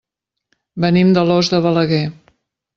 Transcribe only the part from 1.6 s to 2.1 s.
Balaguer.